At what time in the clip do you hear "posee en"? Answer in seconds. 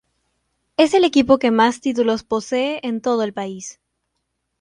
2.23-3.01